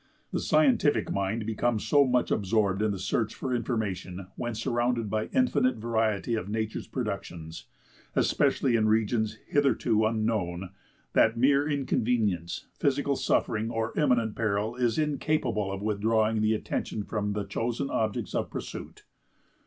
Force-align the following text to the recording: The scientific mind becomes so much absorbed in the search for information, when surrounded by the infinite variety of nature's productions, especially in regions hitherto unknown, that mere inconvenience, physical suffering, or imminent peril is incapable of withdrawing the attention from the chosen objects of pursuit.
The 0.31 0.39
scientific 0.39 1.11
mind 1.11 1.45
becomes 1.45 1.85
so 1.85 2.07
much 2.07 2.31
absorbed 2.31 2.81
in 2.81 2.89
the 2.89 2.97
search 2.97 3.35
for 3.35 3.53
information, 3.53 4.25
when 4.35 4.55
surrounded 4.55 5.11
by 5.11 5.25
the 5.27 5.37
infinite 5.37 5.75
variety 5.75 6.33
of 6.33 6.49
nature's 6.49 6.87
productions, 6.87 7.67
especially 8.15 8.75
in 8.75 8.87
regions 8.87 9.37
hitherto 9.47 10.03
unknown, 10.07 10.71
that 11.13 11.37
mere 11.37 11.69
inconvenience, 11.69 12.65
physical 12.73 13.15
suffering, 13.15 13.69
or 13.69 13.93
imminent 13.95 14.35
peril 14.35 14.75
is 14.75 14.97
incapable 14.97 15.71
of 15.71 15.83
withdrawing 15.83 16.41
the 16.41 16.55
attention 16.55 17.03
from 17.03 17.33
the 17.33 17.45
chosen 17.45 17.91
objects 17.91 18.33
of 18.33 18.49
pursuit. 18.49 19.03